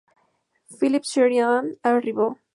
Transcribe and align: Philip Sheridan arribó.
Philip 0.79 1.03
Sheridan 1.05 1.77
arribó. 1.83 2.39